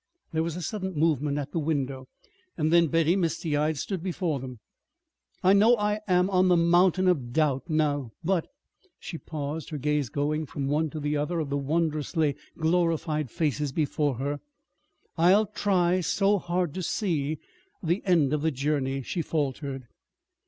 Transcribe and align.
There 0.33 0.41
was 0.41 0.55
a 0.55 0.63
sudden 0.63 0.95
movement 0.95 1.37
at 1.37 1.51
the 1.51 1.59
window. 1.59 2.07
Then 2.57 2.87
Betty, 2.87 3.15
misty 3.15 3.55
eyed, 3.55 3.77
stood 3.77 4.01
before 4.01 4.39
them. 4.39 4.57
"I 5.43 5.53
know 5.53 5.77
I 5.77 5.99
am 6.07 6.27
on 6.31 6.47
the 6.47 6.57
mountain 6.57 7.07
of 7.07 7.31
doubt 7.33 7.69
now, 7.69 8.09
but" 8.23 8.47
she 8.97 9.19
paused, 9.19 9.69
her 9.69 9.77
gaze 9.77 10.09
going 10.09 10.47
from 10.47 10.65
one 10.67 10.89
to 10.89 10.99
the 10.99 11.17
other 11.17 11.39
of 11.39 11.51
the 11.51 11.57
wondrously 11.59 12.35
glorified 12.57 13.29
faces 13.29 13.71
before 13.71 14.15
her 14.15 14.39
"I'll 15.19 15.45
try 15.45 15.99
so 16.01 16.39
hard 16.39 16.73
to 16.73 16.81
see 16.81 17.37
the 17.83 18.01
end 18.03 18.33
of 18.33 18.41
the 18.41 18.49
journey," 18.49 19.03
she 19.03 19.21
faltered. 19.21 19.85